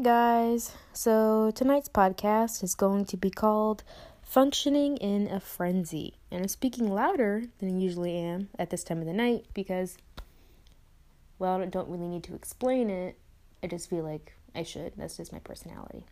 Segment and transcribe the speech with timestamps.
[0.00, 0.72] guys.
[0.94, 3.82] So, tonight's podcast is going to be called
[4.22, 6.14] Functioning in a Frenzy.
[6.30, 9.98] And I'm speaking louder than I usually am at this time of the night because,
[11.38, 13.16] well, I don't really need to explain it.
[13.62, 14.94] I just feel like I should.
[14.96, 16.04] That's just my personality.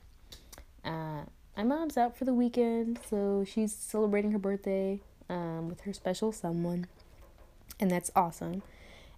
[0.84, 1.22] Uh,
[1.56, 5.00] my mom's out for the weekend, so she's celebrating her birthday
[5.30, 6.86] um, with her special someone.
[7.80, 8.62] And that's awesome.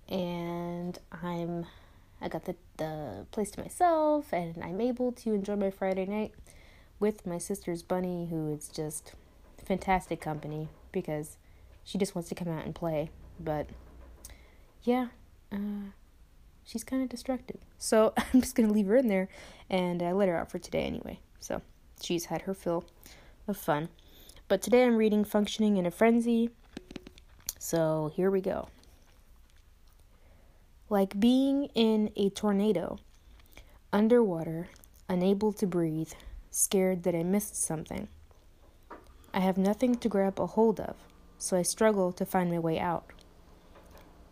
[0.09, 1.67] And I'm
[2.23, 6.33] I got the, the place to myself, and I'm able to enjoy my Friday night
[6.99, 9.15] with my sister's bunny, who is just
[9.65, 11.37] fantastic company because
[11.85, 13.11] she just wants to come out and play.
[13.39, 13.69] But
[14.83, 15.09] yeah,
[15.53, 15.93] uh,
[16.65, 17.61] she's kind of destructive.
[17.79, 19.29] So I'm just going to leave her in there
[19.71, 21.21] and uh, let her out for today anyway.
[21.39, 21.63] So
[22.03, 22.85] she's had her fill
[23.49, 23.89] of fun.
[24.49, 26.51] But today I'm reading Functioning in a Frenzy.
[27.59, 28.69] So here we go
[30.91, 32.99] like being in a tornado,
[33.93, 34.69] underwater,
[35.09, 36.13] unable to breathe,
[36.51, 38.09] scared that I missed something.
[39.33, 40.97] I have nothing to grab a hold of,
[41.39, 43.05] so I struggle to find my way out.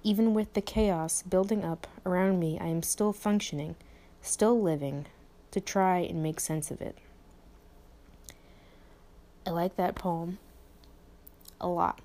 [0.03, 3.77] Even with the chaos building up around me, I am still functioning,
[4.20, 5.06] still living,
[5.53, 6.98] to try and make sense of it.
[9.47, 10.39] I like that poem
[11.61, 12.00] a lot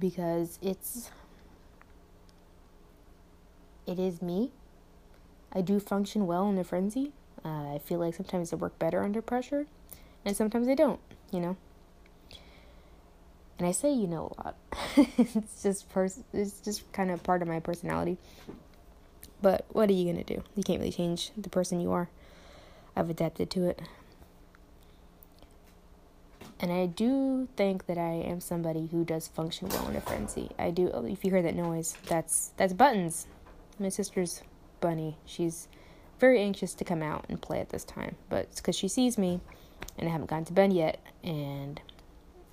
[0.00, 1.10] because it's
[3.86, 4.50] it is me.
[5.52, 7.12] I do function well in a frenzy.
[7.44, 9.66] Uh, I feel like sometimes I work better under pressure,
[10.24, 11.56] and sometimes I don't, you know.
[13.58, 14.56] And I say you know a lot.
[14.96, 18.18] it's just pers- it's just kind of part of my personality.
[19.40, 20.42] But what are you gonna do?
[20.56, 22.08] You can't really change the person you are.
[22.96, 23.82] I've adapted to it.
[26.60, 30.50] And I do think that I am somebody who does function well in a frenzy.
[30.58, 30.88] I do.
[31.04, 33.26] If you hear that noise, that's that's buttons
[33.82, 34.42] my sister's
[34.80, 35.16] bunny.
[35.24, 35.68] She's
[36.18, 39.18] very anxious to come out and play at this time, but it's because she sees
[39.18, 39.40] me
[39.98, 41.80] and I haven't gone to bed yet, and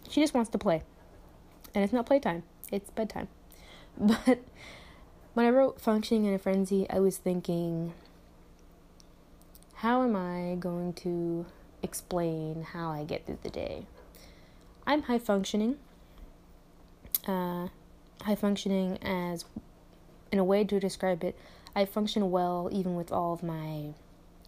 [0.10, 0.82] she just wants to play.
[1.74, 3.28] And it's not playtime, it's bedtime.
[3.98, 4.40] But
[5.34, 7.94] when I wrote Functioning in a Frenzy, I was thinking,
[9.76, 11.46] how am I going to
[11.84, 13.86] explain how I get through the day?
[14.88, 15.78] I'm high functioning.
[17.28, 17.68] Uh,
[18.22, 19.44] high functioning as
[20.32, 21.38] in a way to describe it,
[21.76, 23.94] I function well even with all of my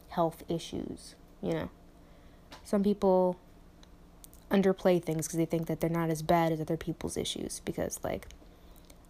[0.09, 1.69] health issues, you know.
[2.63, 3.37] Some people
[4.49, 7.99] underplay things because they think that they're not as bad as other people's issues because
[8.03, 8.27] like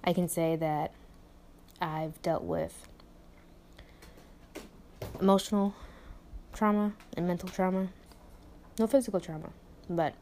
[0.04, 0.92] I can say that
[1.82, 2.88] I've dealt with
[5.20, 5.74] emotional
[6.54, 7.88] trauma and mental trauma,
[8.80, 9.50] no physical trauma,
[9.90, 10.14] but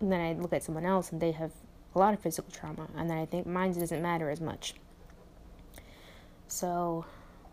[0.00, 1.50] then I look at someone else and they have
[1.94, 4.74] a lot of physical trauma, and then I think mine doesn't matter as much.
[6.48, 7.04] So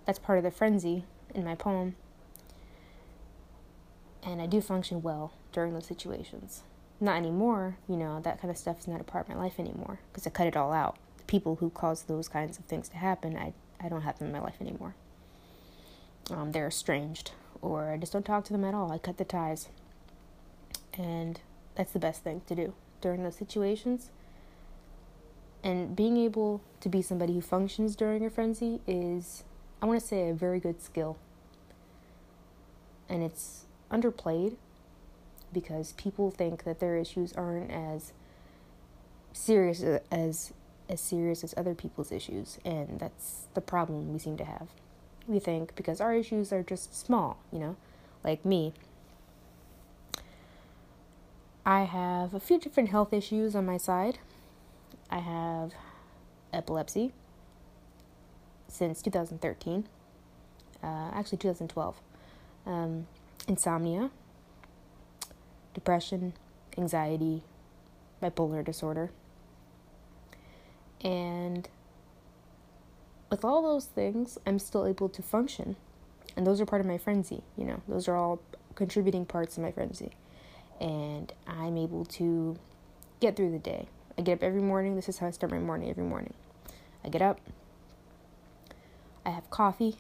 [0.06, 1.96] that's part of the frenzy in my poem.
[4.24, 6.64] And I do function well during those situations.
[7.00, 9.60] Not anymore, you know, that kind of stuff is not a part of my life
[9.60, 10.98] anymore because I cut it all out.
[11.18, 14.28] The people who cause those kinds of things to happen, I, I don't have them
[14.28, 14.96] in my life anymore.
[16.32, 17.32] Um, they're estranged,
[17.62, 18.92] or I just don't talk to them at all.
[18.92, 19.68] I cut the ties.
[20.98, 21.42] And
[21.76, 24.10] that's the best thing to do during those situations
[25.66, 29.44] and being able to be somebody who functions during a frenzy is,
[29.82, 31.18] I want to say, a very good skill.
[33.10, 34.58] And it's underplayed
[35.52, 38.14] because people think that their issues aren't as
[39.34, 40.54] serious as
[40.88, 44.68] as serious as other people's issues, and that's the problem we seem to have.
[45.28, 47.76] We think because our issues are just small, you know,
[48.24, 48.74] like me.
[51.66, 54.20] I have a few different health issues on my side.
[55.10, 55.74] I have
[56.54, 57.14] epilepsy
[58.68, 59.88] since 2013,
[60.84, 61.96] uh, actually 2012.
[62.66, 63.08] Um,
[63.48, 64.10] insomnia,
[65.74, 66.34] depression,
[66.78, 67.44] anxiety,
[68.22, 69.12] bipolar disorder.
[71.02, 71.70] And
[73.30, 75.76] with all those things, I'm still able to function.
[76.36, 78.42] And those are part of my frenzy, you know, those are all
[78.74, 80.12] contributing parts of my frenzy.
[80.82, 82.58] And I'm able to
[83.22, 83.88] get through the day.
[84.18, 84.96] I get up every morning.
[84.96, 86.34] This is how I start my morning every morning.
[87.04, 87.42] I get up.
[89.26, 89.98] I have coffee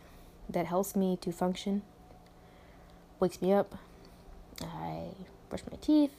[0.50, 1.82] that helps me to function,
[3.20, 3.76] wakes me up.
[4.62, 5.08] I
[5.50, 6.16] brush my teeth.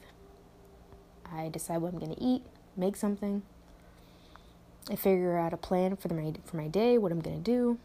[1.33, 2.43] I decide what I'm going to eat,
[2.77, 3.43] make something.
[4.91, 7.79] I figure out a plan for my for my day, what I'm going to do.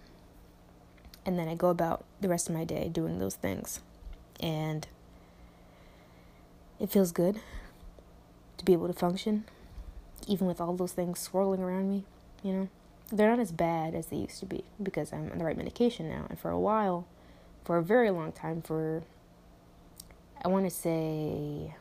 [1.26, 3.80] And then I go about the rest of my day doing those things.
[4.40, 4.88] And
[6.80, 7.40] it feels good
[8.58, 9.46] to be able to function
[10.28, 12.04] even with all those things swirling around me,
[12.44, 12.70] you know,
[13.12, 16.10] they're not as bad as they used to be because I'm on the right medication
[16.10, 16.26] now.
[16.30, 17.06] And for a while,
[17.64, 19.04] for a very long time, for
[20.44, 21.76] I want to say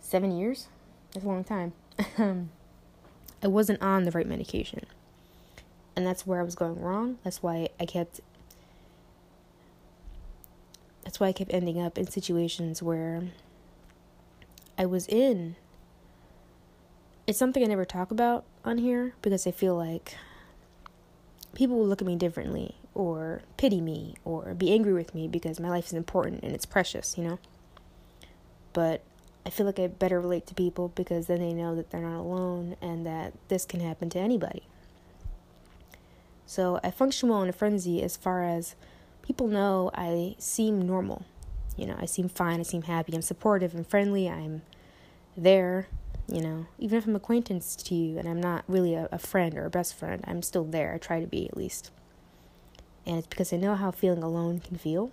[0.00, 0.68] seven years.
[1.12, 1.72] That's a long time.
[2.18, 2.50] Um,
[3.42, 4.86] I wasn't on the right medication.
[5.96, 7.18] And that's where I was going wrong.
[7.24, 8.20] That's why I kept
[11.04, 13.22] that's why I kept ending up in situations where
[14.78, 15.56] I was in.
[17.26, 20.16] It's something I never talk about on here because I feel like
[21.54, 25.60] people will look at me differently or pity me or be angry with me because
[25.60, 27.38] my life is important and it's precious, you know?
[28.72, 29.02] But
[29.44, 32.20] I feel like I better relate to people because then they know that they're not
[32.20, 34.62] alone and that this can happen to anybody.
[36.46, 38.74] So I function well in a frenzy as far as
[39.22, 41.24] people know I seem normal.
[41.76, 44.62] You know, I seem fine, I seem happy, I'm supportive and friendly, I'm
[45.36, 45.88] there,
[46.28, 49.56] you know, even if I'm acquaintance to you and I'm not really a, a friend
[49.56, 50.94] or a best friend, I'm still there.
[50.94, 51.90] I try to be at least.
[53.04, 55.10] And it's because I know how feeling alone can feel.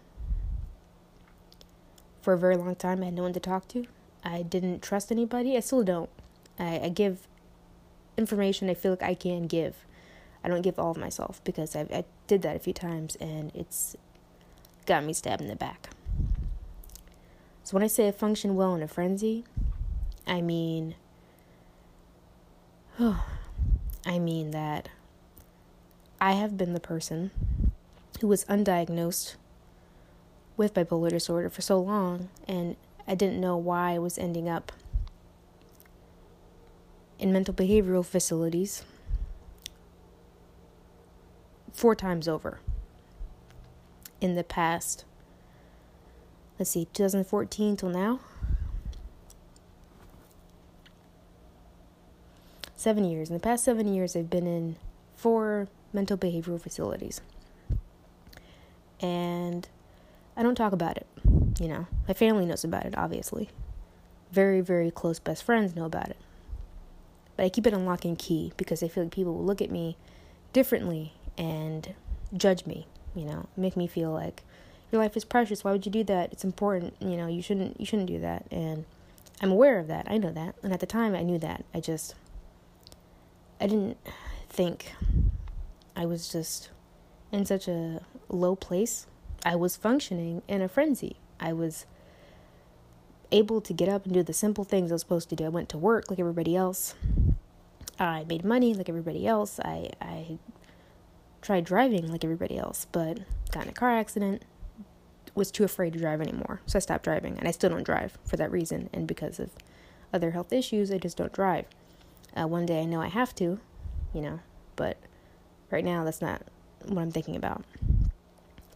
[2.21, 3.85] For a very long time, I had no one to talk to.
[4.23, 5.57] I didn't trust anybody.
[5.57, 6.09] I still don't.
[6.59, 7.27] I, I give
[8.17, 9.75] information I feel like I can give.
[10.43, 13.51] I don't give all of myself because I, I did that a few times and
[13.55, 13.95] it's
[14.85, 15.89] got me stabbed in the back.
[17.69, 19.43] So when I say I function well in a frenzy,
[20.25, 20.95] I mean,
[22.99, 23.23] oh,
[24.07, 24.89] I mean that
[26.19, 27.29] I have been the person
[28.21, 29.35] who was undiagnosed
[30.57, 32.75] with bipolar disorder for so long and
[33.07, 34.71] I didn't know why I was ending up
[37.19, 38.83] in mental behavioral facilities
[41.71, 42.61] four times over
[44.19, 45.05] in the past,
[46.59, 48.19] let's see, 2014 till now.
[52.75, 53.29] Seven years.
[53.29, 54.75] In the past seven years, I've been in
[55.15, 57.21] four mental behavioral facilities.
[59.01, 59.67] And
[60.35, 61.07] I don't talk about it.
[61.59, 63.49] You know, my family knows about it, obviously.
[64.31, 66.17] Very, very close best friends know about it.
[67.35, 69.61] But I keep it on lock and key because I feel like people will look
[69.61, 69.97] at me
[70.53, 71.93] differently and
[72.35, 74.43] judge me, you know, make me feel like
[74.91, 75.63] your life is precious.
[75.63, 76.31] Why would you do that?
[76.31, 78.45] It's important, you know, you shouldn't you shouldn't do that.
[78.51, 78.85] And
[79.41, 80.07] I'm aware of that.
[80.09, 80.55] I know that.
[80.63, 81.65] And at the time I knew that.
[81.73, 82.15] I just
[83.61, 83.97] I didn't
[84.47, 84.93] think
[85.95, 86.69] I was just
[87.31, 89.05] in such a low place.
[89.45, 91.17] I was functioning in a frenzy.
[91.39, 91.85] I was
[93.31, 95.45] able to get up and do the simple things I was supposed to do.
[95.45, 96.95] I went to work like everybody else.
[97.99, 99.59] I made money like everybody else.
[99.59, 100.37] I I
[101.41, 103.19] tried driving like everybody else, but
[103.51, 104.43] got in a car accident.
[105.35, 108.17] Was too afraid to drive anymore, so I stopped driving, and I still don't drive
[108.25, 108.89] for that reason.
[108.93, 109.51] And because of
[110.13, 111.65] other health issues, I just don't drive.
[112.35, 113.59] Uh, one day I know I have to,
[114.13, 114.39] you know,
[114.75, 114.97] but
[115.71, 116.41] right now that's not
[116.85, 117.63] what I'm thinking about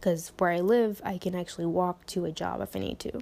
[0.04, 3.20] because where I live, I can actually walk to a job if I need to.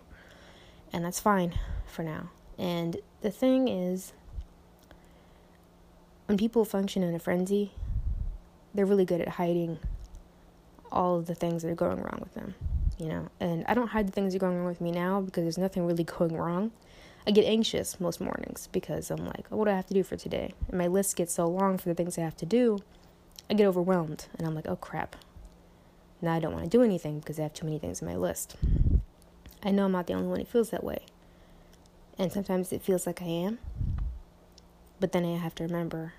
[0.93, 1.55] And that's fine
[1.87, 2.31] for now.
[2.59, 4.13] And the thing is,
[6.27, 7.71] when people function in a frenzy,
[8.75, 9.79] they're really good at hiding
[10.91, 12.57] all of the things that are going wrong with them,
[12.99, 13.29] you know.
[13.41, 15.59] And I don't hide the things that are going wrong with me now because there's
[15.59, 16.73] nothing really going wrong.
[17.27, 20.03] I get anxious most mornings because I'm like, oh, what do I have to do
[20.03, 20.53] for today?
[20.69, 22.79] And my list gets so long for the things I have to do,
[23.49, 25.17] I get overwhelmed and I'm like, oh crap,
[26.21, 28.17] now I don't want to do anything because I have too many things on my
[28.17, 28.57] list.
[29.63, 31.05] I know I'm not the only one who feels that way.
[32.19, 33.59] And sometimes it feels like I am.
[34.99, 36.15] But then I have to remember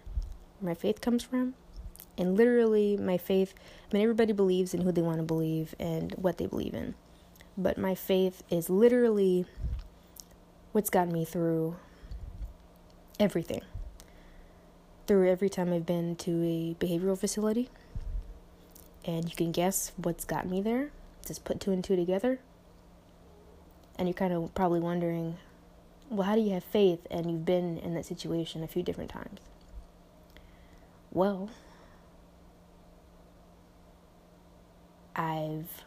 [0.60, 1.56] where my faith comes from.
[2.18, 6.12] And literally, my faith, I mean, everybody believes in who they want to believe and
[6.14, 6.96] what they believe in.
[7.58, 9.46] But my faith is literally
[10.72, 11.76] what's gotten me through
[13.20, 13.62] everything.
[15.08, 17.70] Through every time I've been to a behavioral facility
[19.06, 20.92] and you can guess what's got me there.
[21.26, 22.40] Just put two and two together.
[23.98, 25.38] And you're kind of probably wondering,
[26.10, 29.10] well, how do you have faith and you've been in that situation a few different
[29.10, 29.40] times?
[31.12, 31.50] Well,
[35.16, 35.84] I've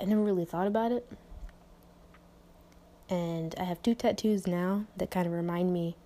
[0.00, 1.10] I never really thought about it.
[3.10, 5.96] And I have two tattoos now that kind of remind me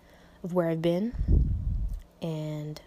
[0.42, 1.12] of where I've been.
[2.22, 2.80] And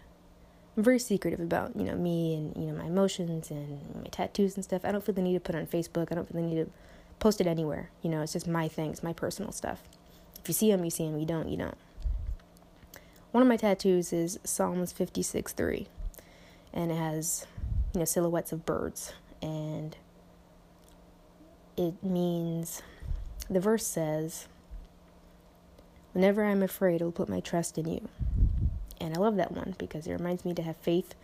[0.76, 4.56] I'm very secretive about, you know, me and, you know, my emotions and my tattoos
[4.56, 4.84] and stuff.
[4.84, 6.08] I don't feel the need to put it on Facebook.
[6.10, 6.70] I don't feel the need to
[7.18, 7.90] post it anywhere.
[8.02, 9.82] You know, it's just my things, my personal stuff.
[10.40, 11.18] If you see them, you see them.
[11.18, 11.76] You don't, you don't.
[13.32, 15.86] One of my tattoos is Psalms 56 3.
[16.72, 17.46] And it has,
[17.96, 19.14] you know, silhouettes of birds.
[19.40, 19.96] And
[21.78, 22.82] it means,
[23.48, 24.48] the verse says,
[26.12, 28.06] Whenever I'm afraid, I'll put my trust in you.
[29.00, 31.14] And I love that one because it reminds me to have faith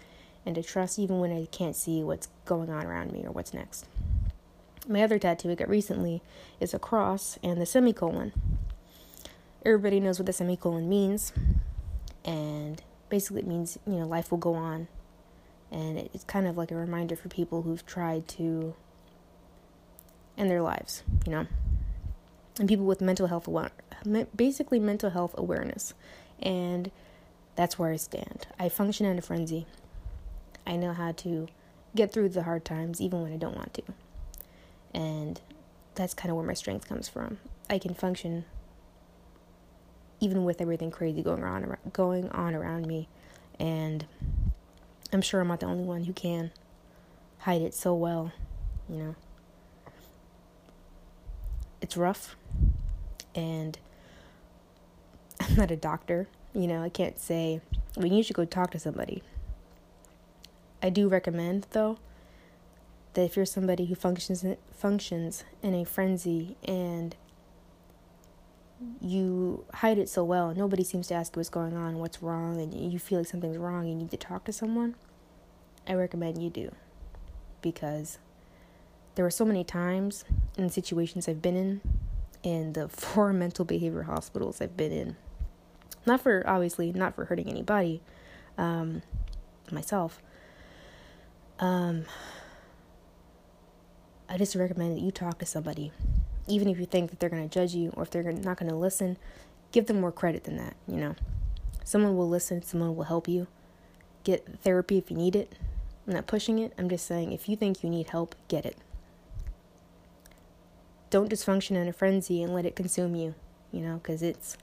[0.46, 3.52] and to trust even when I can't see what's going on around me or what's
[3.52, 3.84] next.
[4.88, 6.22] My other tattoo I got recently
[6.58, 8.32] is a cross and the semicolon.
[9.62, 11.34] Everybody knows what the semicolon means,
[12.24, 14.88] and basically it means, you know, life will go on.
[15.72, 18.74] And it's kind of like a reminder for people who've tried to
[20.36, 21.46] end their lives, you know,
[22.58, 23.48] and people with mental health,
[24.36, 25.94] basically mental health awareness.
[26.40, 26.90] And
[27.56, 28.46] that's where I stand.
[28.58, 29.66] I function in a frenzy.
[30.66, 31.48] I know how to
[31.94, 33.82] get through the hard times even when I don't want to.
[34.94, 35.40] And
[35.94, 37.38] that's kind of where my strength comes from.
[37.70, 38.44] I can function
[40.20, 43.08] even with everything crazy going on going on around me
[43.58, 44.06] and
[45.12, 46.50] I'm sure I'm not the only one who can
[47.38, 48.32] hide it so well,
[48.88, 49.14] you know.
[51.80, 52.36] It's rough
[53.34, 53.78] and
[55.40, 57.60] I'm not a doctor, you know, I can't say
[57.98, 59.22] mean you should go talk to somebody.
[60.82, 61.98] I do recommend though
[63.14, 67.14] that if you're somebody who functions functions in a frenzy and
[69.00, 72.60] you hide it so well, nobody seems to ask you what's going on, what's wrong,
[72.60, 74.94] and you feel like something's wrong you need to talk to someone,
[75.88, 76.72] I recommend you do.
[77.60, 78.18] Because
[79.14, 80.24] there were so many times
[80.56, 81.80] in situations I've been in,
[82.42, 85.16] in the four mental behavior hospitals I've been in,
[86.06, 88.02] not for obviously not for hurting anybody,
[88.58, 89.02] um,
[89.70, 90.22] myself,
[91.58, 92.04] um,
[94.28, 95.92] I just recommend that you talk to somebody,
[96.46, 98.70] even if you think that they're going to judge you or if they're not going
[98.70, 99.16] to listen.
[99.70, 100.76] Give them more credit than that.
[100.86, 101.14] You know,
[101.84, 103.46] someone will listen, someone will help you.
[104.24, 105.52] Get therapy if you need it.
[106.06, 106.72] I'm not pushing it.
[106.78, 108.76] I'm just saying if you think you need help, get it.
[111.10, 113.34] Don't dysfunction in a frenzy and let it consume you.
[113.70, 114.56] You know, because it's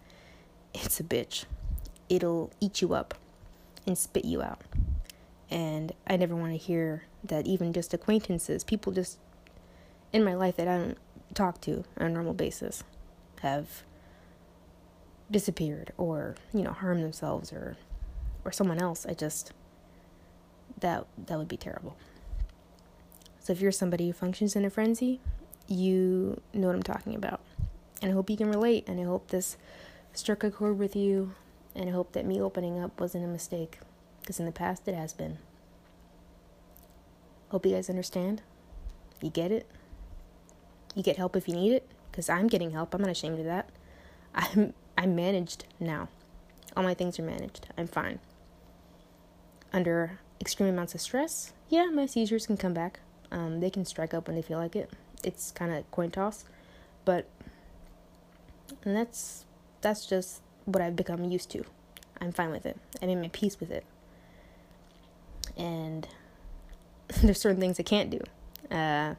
[0.73, 1.45] it's a bitch.
[2.09, 3.15] It'll eat you up
[3.87, 4.61] and spit you out.
[5.49, 9.17] And I never want to hear that even just acquaintances, people just
[10.13, 10.97] in my life that I don't
[11.33, 12.83] talk to on a normal basis,
[13.41, 13.83] have
[15.31, 17.77] disappeared or, you know, harmed themselves or
[18.45, 19.05] or someone else.
[19.05, 19.51] I just
[20.79, 21.95] that that would be terrible.
[23.39, 25.19] So if you're somebody who functions in a frenzy,
[25.67, 27.41] you know what I'm talking about.
[28.01, 29.57] And I hope you can relate and I hope this
[30.13, 31.33] struck a chord with you
[31.75, 33.79] and I hope that me opening up wasn't a mistake
[34.21, 35.37] because in the past it has been.
[37.49, 38.41] Hope you guys understand.
[39.21, 39.69] You get it?
[40.99, 42.93] You get help if you need it because I'm getting help.
[42.93, 43.69] I'm not ashamed of that.
[44.35, 46.09] I'm I'm managed now.
[46.75, 47.67] All my things are managed.
[47.77, 48.19] I'm fine.
[49.71, 52.99] Under extreme amounts of stress, yeah, my seizures can come back.
[53.31, 54.91] Um, they can strike up when they feel like it.
[55.23, 56.43] It's kind of coin toss,
[57.05, 57.29] but
[58.83, 59.45] and that's
[59.79, 61.63] that's just what I've become used to.
[62.19, 62.77] I'm fine with it.
[63.01, 63.85] I made my peace with it.
[65.55, 66.05] And
[67.23, 68.19] there's certain things I can't do.
[68.69, 69.15] Uh,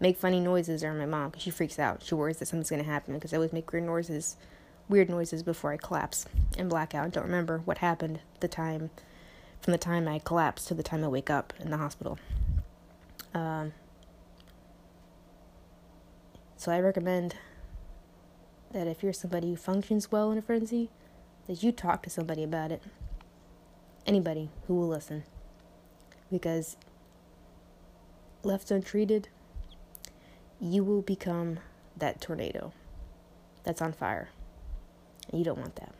[0.00, 2.02] make funny noises around my mom because she freaks out.
[2.02, 4.36] She worries that something's gonna happen because I always make weird noises,
[4.88, 6.26] weird noises before I collapse
[6.58, 7.12] and black out.
[7.12, 8.90] Don't remember what happened the time,
[9.60, 12.18] from the time I collapse to the time I wake up in the hospital.
[13.34, 13.72] Um,
[16.56, 17.36] so I recommend
[18.72, 20.90] that if you're somebody who functions well in a frenzy,
[21.46, 22.82] that you talk to somebody about it.
[24.06, 25.24] Anybody who will listen.
[26.30, 26.76] Because
[28.42, 29.28] left untreated,
[30.60, 31.58] you will become
[31.96, 32.72] that tornado
[33.64, 34.30] that's on fire.
[35.28, 35.94] And you don't want that.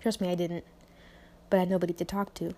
[0.00, 0.64] Trust me, I didn't.
[1.50, 2.54] But I had nobody to talk to.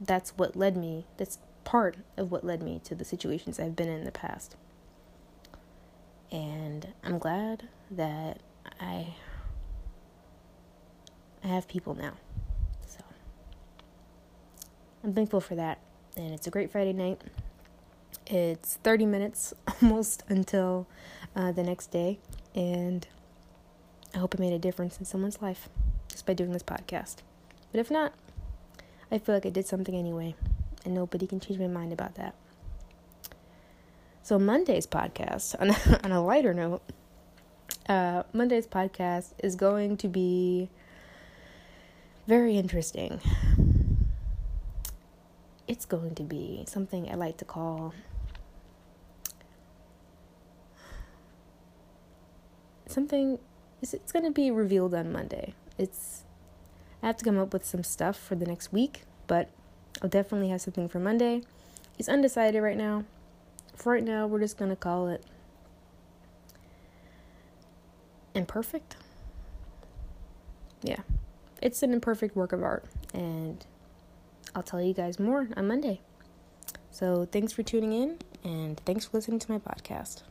[0.00, 3.88] That's what led me, that's part of what led me to the situations I've been
[3.88, 4.56] in, in the past.
[6.30, 8.40] And I'm glad that
[8.80, 9.14] I
[11.42, 12.14] I have people now.
[12.86, 13.00] So
[15.02, 15.78] I'm thankful for that.
[16.16, 17.20] And it's a great Friday night.
[18.30, 20.86] It's 30 minutes almost until
[21.34, 22.18] uh, the next day.
[22.54, 23.08] And
[24.14, 25.70] I hope it made a difference in someone's life
[26.10, 27.16] just by doing this podcast.
[27.72, 28.12] But if not,
[29.10, 30.34] I feel like I did something anyway.
[30.84, 32.34] And nobody can change my mind about that.
[34.22, 36.82] So, Monday's podcast, on a, on a lighter note,
[37.88, 40.68] uh, Monday's podcast is going to be
[42.26, 43.22] very interesting.
[45.66, 47.94] It's going to be something I like to call
[52.90, 53.38] something
[53.80, 55.54] is it's going to be revealed on Monday.
[55.76, 56.24] It's
[57.02, 59.48] I have to come up with some stuff for the next week, but
[60.02, 61.42] I'll definitely have something for Monday.
[61.98, 63.04] It's undecided right now.
[63.76, 65.24] For right now, we're just going to call it
[68.34, 68.96] imperfect.
[70.82, 71.00] Yeah.
[71.60, 73.64] it's an imperfect work of art, and
[74.54, 76.00] I'll tell you guys more on Monday.
[76.90, 80.22] So thanks for tuning in, and thanks for listening to my podcast.